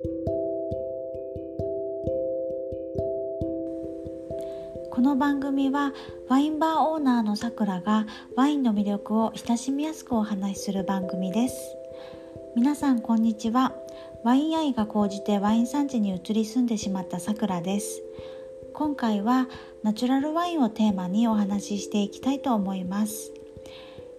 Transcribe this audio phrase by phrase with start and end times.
[0.00, 0.06] こ
[5.00, 5.92] の番組は
[6.28, 8.06] ワインバーオーナーのさくらが
[8.36, 11.74] ワインの魅力を親しみやすくお話しする番組です。
[12.54, 13.74] 皆さんこんにちは。
[14.22, 18.00] ワイン愛が高じてワイン産地に移り住んでしまったさくらです。
[18.74, 19.48] 今回は
[19.82, 23.32] ナチュラルワインをテーマにお話ししていきたいと思います。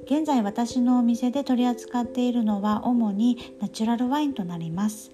[0.03, 5.11] 現在私のお店で取り扱っているのは主にナチュラルワインとなります。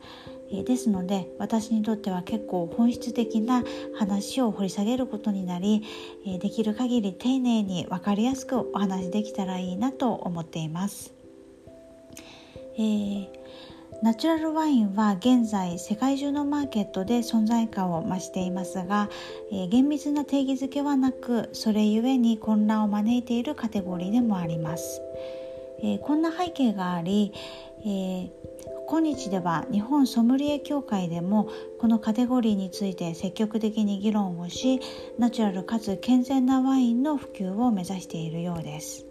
[0.51, 3.63] えですので私にとっては結構本質的な
[3.97, 5.83] 話を掘り下げることになり
[6.25, 11.13] えできる限り丁寧に分かりやすくお話できたらいいなと思っています。
[12.77, 13.27] えー、
[14.01, 19.09] ナチュラルワインは現在世界中のマーケットで存在感を増していますが、
[19.51, 25.01] えー、厳密な定義づけはなくそれゆえに混乱を招いているカテゴリーでもあります。
[25.79, 27.33] えー、こんな背景があり、
[27.81, 28.29] えー、
[28.95, 31.49] 今日では日本ソムリエ協会でも
[31.81, 34.79] このカテゴリーについて積極的に議論をし
[35.19, 39.05] ナチュラルかつ健全なワインの普及を目指しているようです。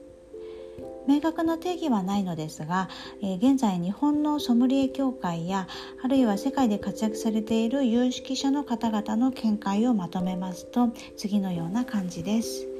[1.06, 2.88] 明確な定義はないのですが、
[3.22, 5.68] え、現在日本のソムリエ協会や
[6.02, 12.73] あるいは世界で活躍されている有識者の方々の見解をまとめますと次のような感じです。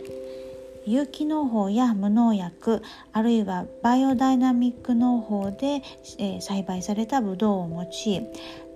[0.87, 2.83] 有機農法や無農薬
[3.13, 5.83] あるいはバイオダイナミック農法で、
[6.19, 8.27] え、栽培されたブドウを用い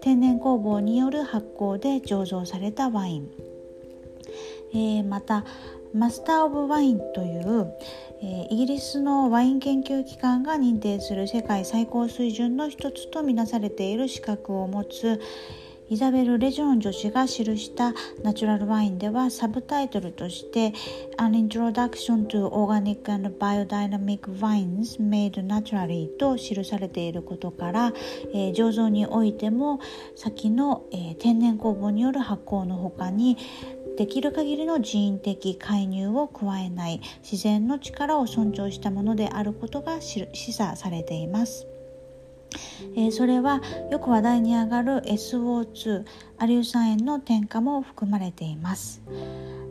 [0.01, 3.31] 天然酵母による発酵で醸造されたワイン、
[4.73, 5.45] えー、また
[5.95, 7.73] マスター・オブ・ワインという、
[8.23, 15.21] えー、イギリスのワイン研究機関が認定する世界最高水準の一つとみなされている資格を持つ
[15.91, 20.75] イザベル・レジョン女子が記したナチュラルワインではサブタイトルとして
[21.17, 27.95] 「An Introduction to Organic and Biodynamic Wines Made Naturally」と記されていることから、
[28.35, 29.81] えー、醸造においても
[30.15, 33.39] 先の、えー、天然酵母による発酵のほかに
[33.97, 41.68] できる限りの人為的介入を加えない自然の力を尊重したものであることが示唆されています。
[42.95, 43.61] えー、それは
[43.91, 46.05] よく話題に上がる SO2
[46.39, 49.03] アリュー酸塩の添加も含まれています。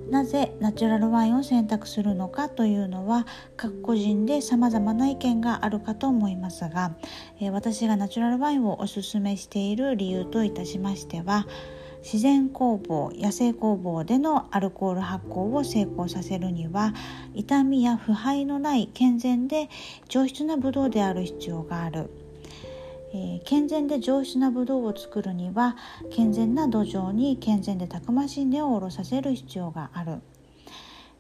[0.09, 3.27] なぜナチュラルワインを選択するのかというのは
[3.57, 6.95] 各個人で様々な意見があるかと思いますが、
[7.41, 11.45] えー、私がナチュラルワインをおすすめしている理由といたしましては
[12.03, 16.93] 自然酵母野生酵母でのアルコール発酵を成功させるには
[17.33, 19.69] 痛みや腐敗のない健全で
[20.07, 22.26] 上質なブドウである必要がある。
[23.17, 25.75] え、健全で上質なブドウを作るには
[26.11, 30.21] 健全な土壌に健全でたくましい根を下ろさせる必要がある、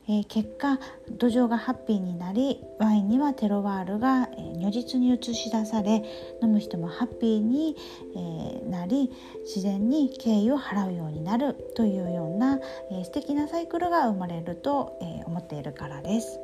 [0.07, 0.77] えー、結果
[1.17, 6.03] 土壌がハッピーになりワインにはテロワールが、え、如実に映し出され
[6.43, 7.75] 飲む人もハッピーに、
[8.15, 9.11] え、なり
[9.43, 12.59] 自然に敬意を払うようになるというような、
[12.91, 16.39] えー、素敵なサイクルが生まれると、え、思っているからです。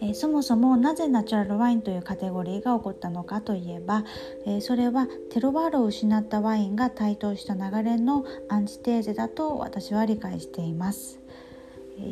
[0.00, 4.04] え、そもそもなぜナチュラルワインというカテゴリーが起こったのかといえば、
[4.46, 11.20] え、それはテロワールを失ったワインが台頭した流れのアンチテーゼだと私は理解しています。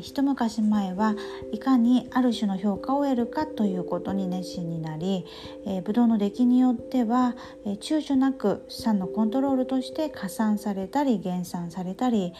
[0.00, 1.14] 一昔前は
[1.52, 5.24] いかにある種の評価を得るかということに熱心になり、
[5.64, 7.34] えー、ブドウの出来によっては、
[7.64, 12.34] えー、躊躇なく酸のコントロールとして加算されたり減算されたり、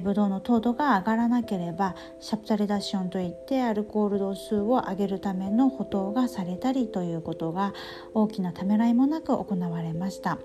[0.00, 7.74] ブドウの糖度が上がらなければシャプタリダッションといってアルコール度数を上げるための補糖がされたりということが
[8.14, 10.38] 大きなためらいもなく行われました。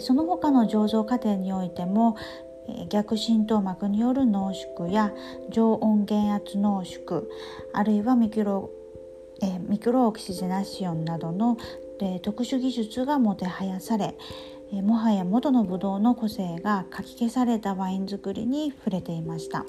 [0.00, 2.16] その他の醸造過程においても
[2.88, 5.12] 逆浸透膜による濃縮や
[5.50, 7.24] 常温減圧濃縮
[7.72, 8.70] あるいはミクロ
[9.42, 11.56] えミクロオキシジナシオンなどの
[12.22, 14.14] 特殊技術がもてはやされ
[14.72, 19.64] えもはや元のブドウの個性がかき消されたワイン作りに触れていました。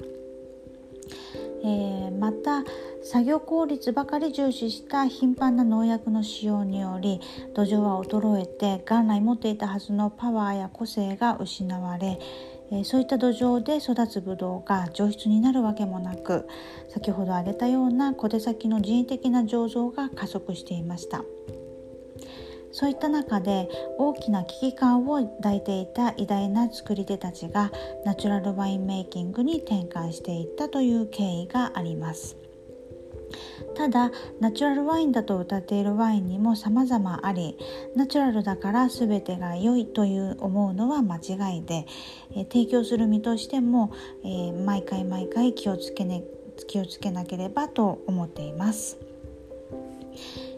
[1.62, 2.64] えー、また
[3.02, 7.20] 作業効率ばかり重視した頻繁な農薬の使用により
[7.54, 12.18] 土壌は衰えて元来持っていたはずのパワーや個性が失われ、
[12.70, 16.46] え、そういった土壌で育つブドウが上質になるわけもなく
[16.88, 21.24] 先ほど挙げたような小手先の人為的な醸造が加速していました。
[22.72, 23.68] そういった中で
[23.98, 27.72] 大きな危機感を抱いていた偉大な作り手たちが
[28.04, 32.36] ナチュラルワインメイキングに転換していったという経緯があります
[33.76, 34.10] ただ
[34.40, 37.56] ナチュラルワインだと歌っているワインにも様々あり
[37.94, 41.86] ナチュラルだから全てが良いという思うのは間違いで、
[42.34, 43.92] え提供する身としても、
[44.24, 46.24] えー、毎回毎回気をつけ,、ね、
[46.66, 48.98] 気をつけなければと思っています。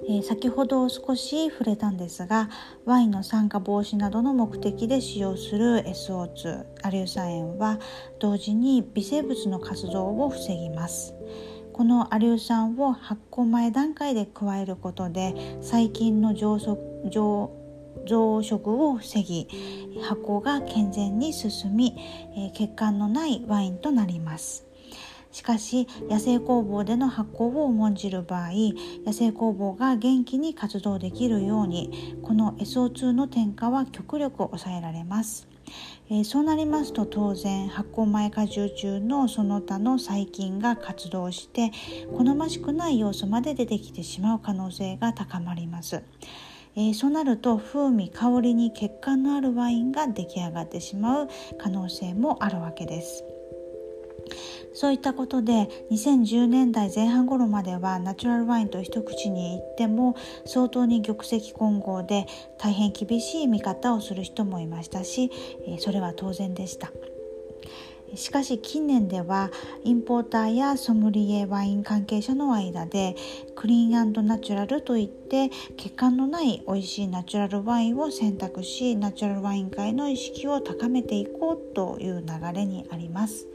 [0.09, 2.49] え、先ほど少し触れたんですが
[2.85, 7.79] ワインの酸化防止などの目的で使用する SO2 アリウ酸塩は
[8.19, 11.15] 同時に微生物の活動を防ぎます。
[11.73, 16.79] このアリウ酸を発酵前段階で加えることで細菌の上速
[17.11, 17.51] 上
[18.07, 19.47] 増殖を防ぎ
[20.03, 21.97] 発酵が健全に進み、
[22.37, 24.70] え、血管のないワインとなります。
[25.33, 28.51] しかし野生酵母での発酵を重んじる場合
[29.07, 35.49] 野生酵母が元気に活動できるようにこの SO2 の添加は極力抑えられます。
[36.09, 41.71] えー、そうなりますと当然発酵前果汁中のその他の細菌が活動して
[42.17, 46.03] 好ましくない要素まで出てきてしまう可能性が高まります。
[46.77, 51.29] えー、そうなると風味香りに血管のあるワインが出来上がってしまう
[51.59, 53.25] 可能性もあるわけです。
[54.73, 62.27] そういったことで2010年代前半頃まではナチュラルワインと一口に言っても相当に玉石混合で
[62.59, 65.31] 大変厳しい見方をする人もいましたし
[65.81, 66.91] それは当然でした。
[68.15, 69.51] しかし近年では
[69.85, 73.15] インポーターやソムリエワイン関係者の間で
[73.55, 83.47] クリーンナチュラルといって血管のない美味しいナチュラルワインを選択しナチュラルワイン界の意識を高めていこうという流れにあります。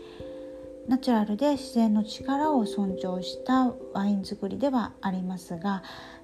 [0.88, 5.82] ナチュラルで自然の力を尊重したワイン作りではありますが、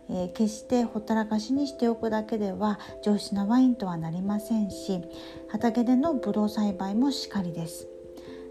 [0.07, 5.01] えー、決してほったらかしにしておくだけでは上質なワインとはなりませんし
[5.49, 7.87] 畑でのブドウ栽培もしかりです。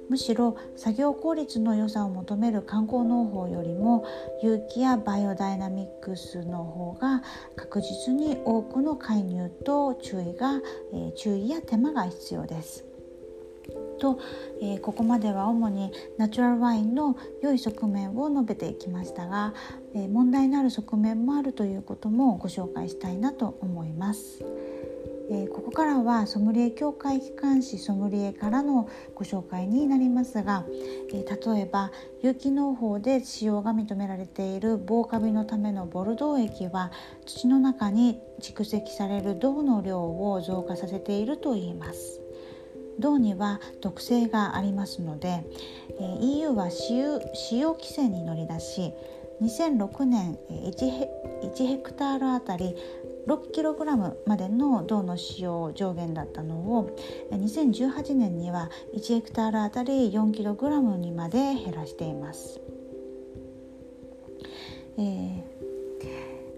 [0.09, 4.05] むしろ作業効率の良さを求める観光農法よりも
[4.43, 7.23] 有機やバイオダイナミックスの方が
[7.55, 10.61] 確実に多くの介入と注意が、
[10.93, 12.90] えー、注意や手間が必要です。
[14.01, 14.19] と、
[14.61, 19.55] えー、ここまでは主にナチュラルワインの良い側面を述べてきましたが、
[19.95, 24.45] えー、問題のある側面もあるということもご紹介したいなと思います。
[25.33, 30.65] えー、ここからはソムリエ協会機関誌ソムリエからのご紹介になりますが、
[31.13, 36.91] え、例えば有機農法で使用が認められている防カビのためのボルドー液は
[37.27, 42.21] 土の中に蓄積される銅の量を増加させているといいます。
[43.01, 45.45] 銅には毒性がありますので
[46.21, 47.19] EU は使用
[47.75, 48.93] 規制に乗り出し
[49.43, 51.09] 2006年 1, ヘ
[51.43, 52.77] 1ヘクタールあたり
[53.27, 56.97] 6kg までの銅の使用上限だったのを
[57.33, 62.61] 2018年には1ヘクタールあたり 4kg にまで減らしています。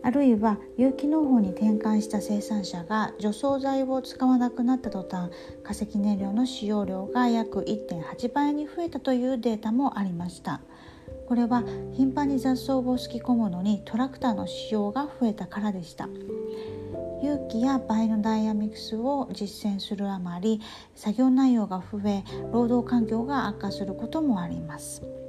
[0.04, 5.30] あるいは有機農法に転換した生産者が除草剤を使わなくなった途端
[5.62, 10.60] 化石燃料の使用量が約1.8倍に増えたというデータもありました。
[11.28, 11.62] これは
[11.94, 16.08] 頻繁に雑草をすき込むのにトラクターの使用が増えたからでした。
[17.22, 20.60] 有機やバイオダイアミクスを実践するあまり
[20.96, 25.21] 作業内容が増え労働環境が悪化することもあります。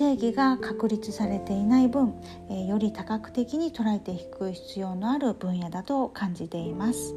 [0.00, 2.14] 定義が確立されていない分、
[2.48, 7.14] えー、より多角的に捉えていく必要のある分野だと感じています。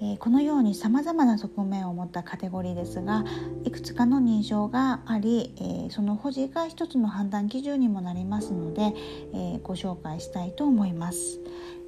[0.00, 3.22] えー、このようにさまざまな側面を持ったカテゴリーですが
[3.64, 8.94] いくつかの認証があり、えー、その保持が一つの判断基準にもなりますので、
[9.34, 11.38] えご紹介したいと思います。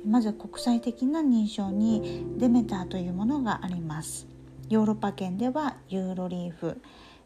[0.07, 4.27] まず国際的な認証にデメターというものがあります。
[4.69, 6.79] ヨーロッパ圏ではユーロリーフ、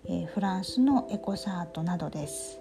[0.09, 2.61] えフランスのエコサートなどです。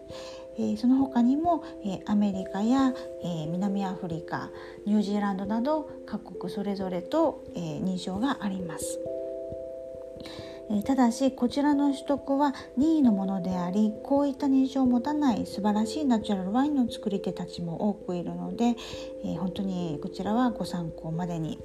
[0.58, 2.94] えその他にも、えアメリカや、
[3.24, 4.52] え南アフリカ
[4.86, 9.00] ニュージーランドなど各国それぞれと、え認証があります。
[10.86, 18.76] ただしこちらの取得は任意のものでありこういった認証を持たない素晴らしいナチュラルワインの作り手たちも多くいるので、
[19.26, 21.60] え本当にこちらはご参考までに。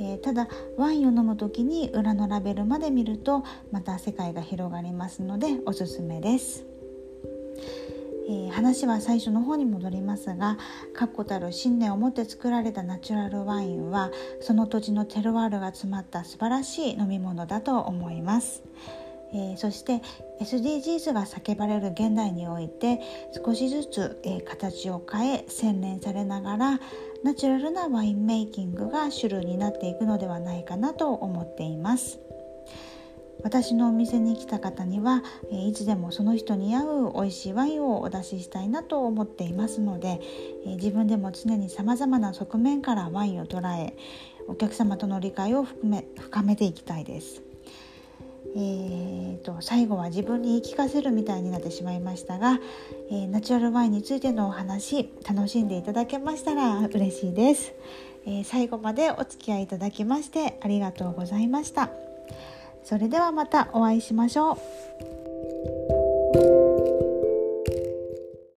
[0.00, 6.64] えー、ただワインを飲む時に裏のラベルまで見るとまた世界が広がりますのでおすすめです。
[8.30, 10.58] えー、話は最初の方に戻りますが
[10.92, 14.10] 確固たる信念を持って作られたナチュラルワインは
[14.42, 18.62] その土地のテルワールが詰まった素晴らしい飲み物だと思います。
[19.32, 20.00] えー、そして
[20.40, 23.00] SDGs が叫ばれる現代において
[23.44, 26.80] 少しずつ、えー、形を変え洗練されながら
[27.24, 32.20] ナチュラルなワインメイキングが主流になっていくのではないかなと思っています。
[33.42, 40.20] 私のお店に来た方には、え、いつでもその人に合う美味しいワインをお出ししたいなと思っていますので、
[40.64, 43.96] え自分でも常にさまざまな側面からワインを捉え
[44.48, 47.47] お客様との理解を含め深めていきたいです。
[48.56, 52.58] えーと、最後は自分に言い聞かせるみたいになってしまいましたが、
[53.10, 57.72] えー、ナチュラルワインについてのお話楽しんでいただけましたら嬉しいです、
[58.26, 61.90] えー、最後までお付き合いいただきましてありがとうございました。
[62.84, 65.17] それではまたお会いしましょう。